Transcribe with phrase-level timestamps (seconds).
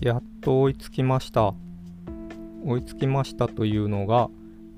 [0.00, 1.54] やっと追いつきました。
[2.64, 4.28] 追いつきましたというのが、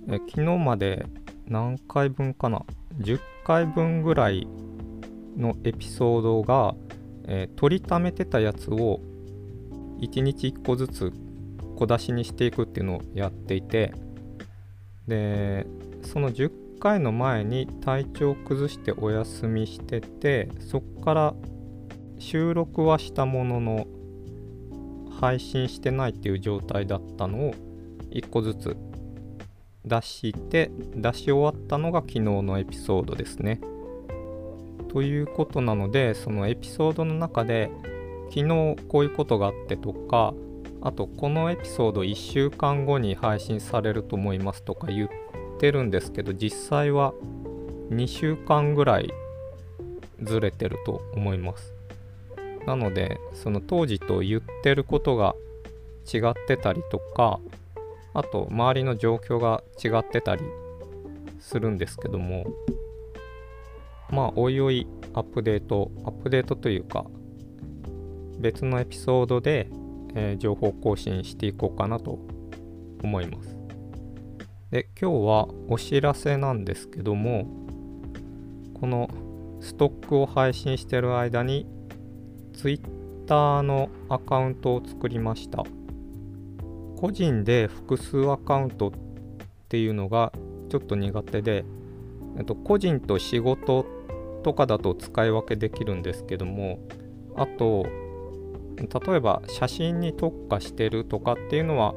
[0.08, 1.04] え昨日まで
[1.46, 2.62] 何回分かな
[3.00, 4.48] ?10 回分ぐらい
[5.36, 6.74] のエピソードが、
[7.24, 9.00] えー取りためてたやつを
[10.00, 11.12] 1日1個ずつ
[11.76, 13.92] 小出しにしていくっていうのをやっていて、
[15.06, 15.66] で、
[16.02, 21.34] その10回の前に体調を崩してお休みしてて、そっから
[22.18, 23.86] 収録はしたものの
[25.20, 27.54] 配信してないっていう状態だったのを
[28.10, 28.76] 1個ずつ
[29.84, 33.60] 出して出し終わったのが昨日のエピソードですね。
[34.88, 37.70] ということなのでそのエピソードの中で
[38.30, 40.34] 昨日こういうことがあってとか
[40.82, 45.08] あとこのエピソード1週間後に配信されると思いますとか言っ
[45.60, 47.12] てるんですけど実際は
[47.90, 49.12] 2週間ぐらい
[50.22, 51.79] ずれてると思います。
[52.70, 55.34] なのでその当時と言ってることが
[56.06, 57.40] 違ってたりとか
[58.14, 60.42] あと周りの状況が違ってたり
[61.40, 62.46] するんですけども
[64.08, 67.06] まあおいおいアップデートアップデートというか
[68.38, 69.68] 別のエピソードで、
[70.14, 72.18] えー情報更新していこうかなと
[73.02, 73.58] 思います。
[74.70, 77.46] で今日はお知らせなんですけども
[78.74, 79.10] この
[79.60, 81.66] ストックを配信してる間に
[82.60, 85.64] Twitter のアカウントを作りました。
[86.98, 88.92] 個人で複数アカウントっ
[89.68, 90.32] ていうのが
[90.68, 91.64] ちょっと苦手で、
[92.36, 93.86] えっと、個人と仕事
[94.42, 96.80] とかだと使い分けできるんですけども
[97.36, 97.86] あと
[98.76, 101.94] 例えば写真に特化してるとかっていうのは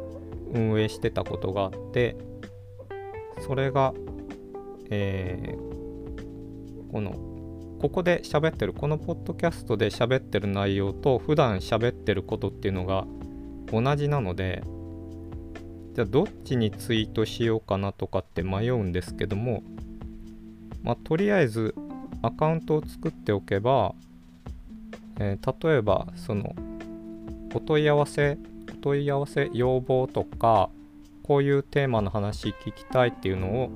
[0.54, 2.16] 運営してたことがあって
[3.46, 3.94] それが、
[4.90, 5.74] えー
[6.94, 7.43] この
[7.84, 13.06] ここで喋ってるこのポッドキャストで喋ってる内容と普段喋ってることっていうのが
[13.74, 14.64] 同じなので
[15.94, 19.64] じゃあどっちにツイートしようかなとかって迷うんですけども
[20.82, 21.76] まあとりあえず
[22.22, 23.94] アカウントを作っておけば、
[25.20, 26.56] えー例えばその
[27.54, 28.38] お問い合わせ
[28.72, 30.70] お問い合わせ要望とか
[31.24, 33.72] こういうテーマの話聞きたいっていうのを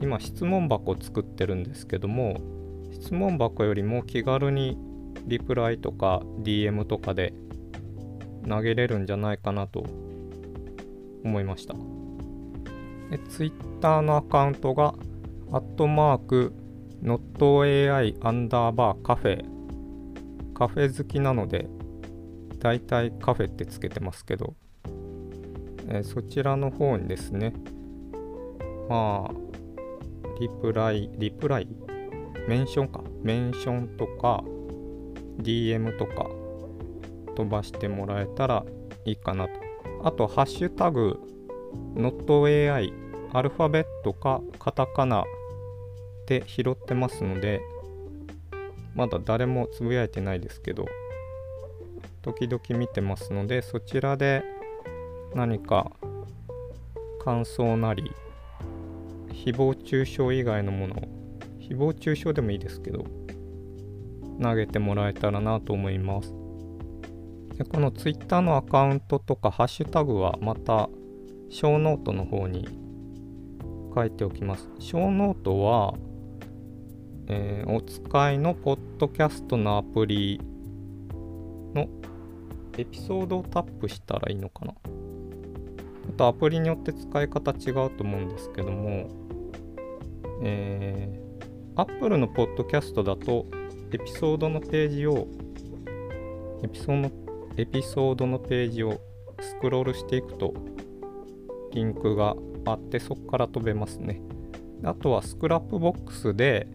[0.00, 2.40] 今質問箱を作ってるんですけども
[3.06, 4.76] 質問箱よりも気軽に
[5.28, 7.32] リプライとか DM とかで
[8.48, 9.84] 投げれるんじゃないかなと
[11.22, 11.74] 思いました。
[13.08, 14.92] で Twitter のアカウントが
[15.52, 16.52] アットマーク
[17.00, 19.44] notai アンダーバーカフェ。
[20.52, 21.68] カフェ好きなので
[22.58, 24.56] だいたいカフェってつけてますけど、
[25.86, 27.52] えーそちらの方にですね
[28.88, 29.34] まあ
[30.40, 31.68] リプライリプライ？
[32.48, 33.02] メンションか。
[33.22, 34.44] メンションとか
[35.42, 36.26] DM とか
[37.34, 38.64] 飛ばしてもらえたら
[39.04, 39.52] いいかなと。
[40.04, 41.18] あとハッシュタグ
[41.94, 42.92] notai
[43.32, 45.24] アルファベットかカタカナ
[46.26, 47.60] で拾ってますので
[48.94, 50.86] まだ誰もつぶやいてないですけど
[52.22, 54.42] 時々見てますのでそちらで
[55.34, 55.92] 何か
[57.24, 58.10] 感想なり
[59.28, 60.96] 誹謗中傷以外のもの
[61.68, 63.04] 誹謗中傷でもいいですけど
[64.40, 66.34] 投げてもらえたらなと思います。
[67.56, 70.90] でこの Twitter のアカウントとかハッシュタグはまた
[71.48, 72.68] ショーノートの方に
[73.94, 74.70] 書いておきます。
[74.78, 75.94] ショーノートは、
[77.28, 80.40] えーお使いのポッドキャストのアプリ
[81.74, 81.88] の
[82.78, 84.72] エピソードをタップしたらいいのかな。
[84.72, 89.08] ちょっとアプリによって使い方違うと思うんですけども、
[90.42, 91.25] えー、
[91.78, 93.44] Apple のポッドキャストだと
[93.92, 95.28] エピソードのページを
[96.62, 97.10] エピソード
[97.58, 98.98] エピソードのページを
[99.40, 100.54] スクロールしていくと
[101.74, 102.34] リンクが
[102.64, 104.22] あってそこから飛べますね。
[104.84, 106.66] あとは Scrapbox で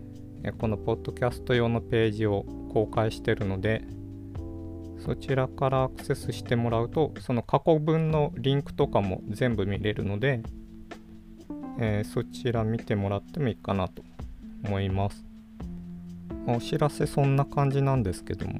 [0.60, 3.84] このポッドキャスト用のページを公開してるので
[5.00, 10.42] そちらからアクセスしてもらうとその過去分のリンクとかも全部見れるので、
[11.80, 14.04] えーそちら見てもらってもいいかなと
[14.64, 15.24] 思います。
[16.48, 18.60] お知らせそんな感じなんですけども。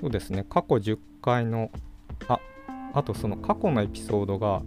[0.00, 0.44] そうですね。
[0.48, 1.70] 過去10回の
[2.28, 2.38] あ
[2.92, 4.62] あとその過去のエピソードが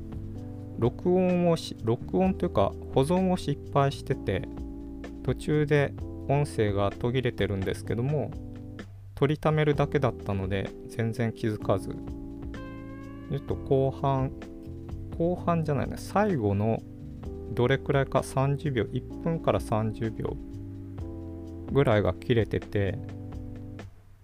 [0.77, 4.47] 録音をし録音というか保存を失敗してて
[5.23, 5.93] 途中で
[6.27, 8.31] 音声が途切れてるんですけども
[9.15, 11.89] 取りためるだけだったので全然気づかず。
[13.29, 14.31] ちょっと後半
[15.17, 15.95] 後半じゃないね。
[15.97, 16.81] 最後の
[17.51, 20.35] どれくらいか？30秒1分から30秒
[21.71, 22.97] ぐらいが切れてて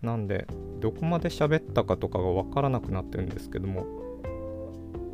[0.01, 0.47] なんで
[0.79, 3.85] どこまで喋ったかとかが分からなくなってるんですけども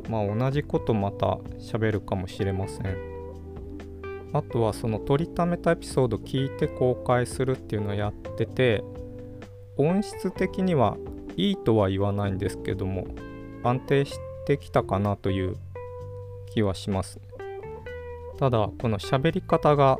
[0.08, 3.12] まあ同じことまた喋るかもしれません。
[4.34, 8.82] あとはその取りためたエピソード聞いて公開するっていうのをやってて
[9.76, 10.96] 音質的には
[11.36, 13.06] いいとは言わないんですけども
[13.62, 15.56] 安定してきたかなという
[16.54, 17.20] 気はします。
[18.38, 19.98] ただこの喋り方が、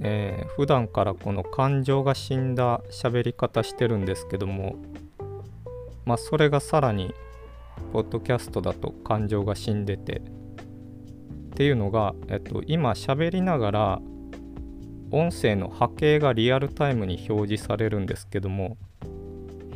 [0.00, 4.76] えー、普段からこの感情が死んだ喋り方してるんですけども
[6.04, 7.14] まあそれがさらに
[7.92, 10.22] ポッドキャストだと感情が死んでてっ
[11.54, 14.00] ていうのが、えっと、今喋りながら
[15.10, 18.76] 音声の波形がリアルタイムに表示されるんですけども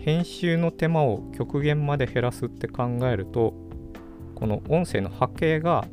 [0.04, 3.54] 編集の手間を極限まで減らすって考えると
[4.34, 5.86] この音声の波形が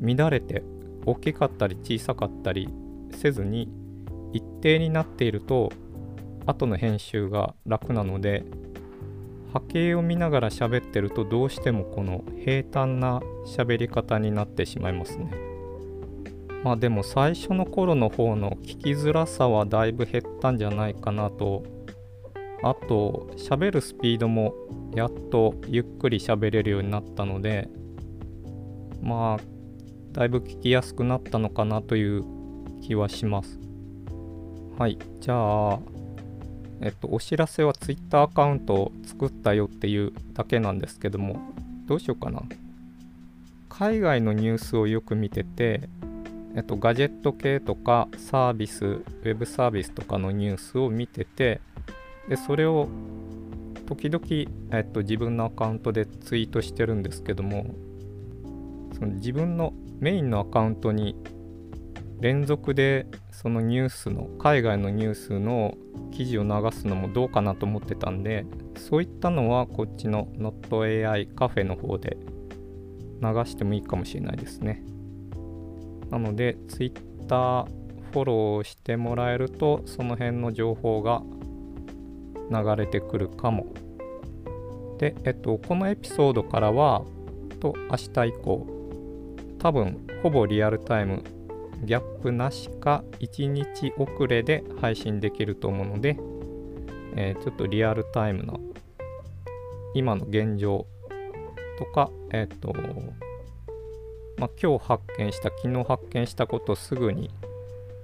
[0.00, 0.62] 乱れて
[1.04, 2.68] 大きかったり小さかったり
[3.12, 3.68] せずに
[4.32, 5.72] 一定になっていると
[6.46, 8.44] 後の編集が楽なので
[9.52, 15.30] 波形を見ながら喋ってるとどうしてもこの平坦な喋り方になってしまいますね。
[16.62, 21.62] まあでも最初の頃の方の聞きづらさはだいぶ減ったんじゃないかなと。
[22.62, 24.52] あと喋るスピードも
[24.94, 27.68] やっとゆっくり喋れるようになったので
[29.00, 29.57] まあ
[30.18, 32.24] だいぶ聞きやすくなったのかなという
[32.82, 33.60] 気はします。
[34.76, 35.78] はい、じゃあ
[36.80, 41.40] えっと、お知らせは Twitter アカウントを作ったよっていうだけなんですけども、
[41.86, 42.42] どうしようかな。
[43.68, 45.88] 海外のニュースをよく見てて、
[46.56, 51.60] えっと、ガジェット系とかサービス、ウェブサービスとかのニュースを見てて、
[52.28, 52.88] で、それを
[53.86, 54.24] 時々、
[54.72, 57.76] えっと、自分のアカウントでツイートしてるんですけども、
[58.94, 61.16] その自分のメインのアカウントに
[62.20, 65.74] 連続でそのニュースの海外のニュースの
[66.10, 68.44] 記事を流すのもどうかなと思ってたんで
[68.76, 72.16] そういったのはこっちの NotAI カフェの方で
[73.22, 74.82] 流してもいいかもしれないですね。
[76.10, 77.66] なので Twitter
[78.12, 81.22] フォローしてもらえるとその辺の情報が
[82.50, 83.66] 流れてくるかも。
[84.98, 87.04] でえっとこのエピソードからは
[87.60, 88.77] と明日以降
[89.58, 91.22] 多分ほぼリアルタイム
[91.84, 96.18] ギャップなしか1日遅れで配信できると思うので、
[97.16, 98.60] えー、ちょっとリアルタイムの
[99.94, 100.86] 今の現状
[101.78, 102.74] とか、えっ、ー、と、
[104.36, 107.30] まあ、今日発見した、昨日発見したことすぐに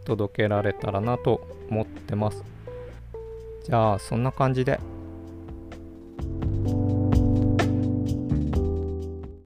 [0.05, 2.43] 届けられたらなと思ってます。
[3.65, 4.79] じゃあ、そんな感じで